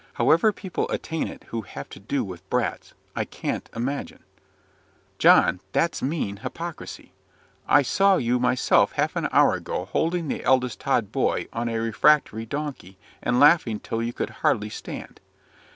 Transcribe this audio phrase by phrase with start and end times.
[0.13, 4.23] However people attain it who have to do with brats, I can't imagine."
[5.19, 5.59] "John!
[5.73, 7.13] that's mean hypocrisy.
[7.67, 11.77] I saw you myself half an hour ago holding the eldest Tod boy on a
[11.79, 15.19] refractory donkey, and laughing till you could hardly stand."